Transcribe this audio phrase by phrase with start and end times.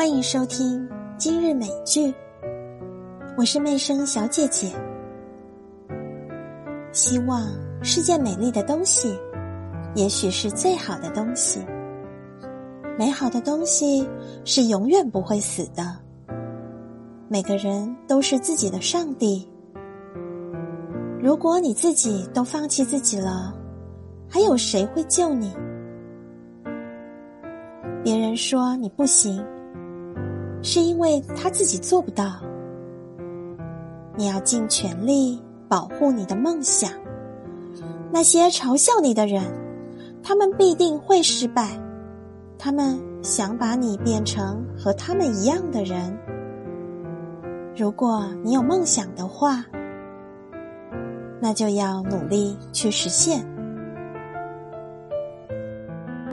[0.00, 2.14] 欢迎收听今日美剧，
[3.36, 4.72] 我是媚声小姐姐。
[6.90, 7.46] 希望
[7.82, 9.14] 是件美丽的东西，
[9.94, 11.60] 也许是最好的东西。
[12.98, 14.08] 美好的东西
[14.42, 15.94] 是永远不会死的。
[17.28, 19.46] 每个人都是自己的上帝。
[21.22, 23.54] 如果你自己都放弃自己了，
[24.30, 25.54] 还有谁会救你？
[28.02, 29.44] 别人说你不行，
[30.62, 32.40] 是因为他自己做不到。
[34.16, 36.90] 你要尽全力保护你的梦想。
[38.10, 39.44] 那些嘲笑你的人，
[40.22, 41.70] 他们必定会失败。
[42.58, 46.18] 他们想把你变成和他们一样的人。
[47.76, 49.64] 如果你有梦想的话，
[51.40, 53.46] 那就要努力去实现。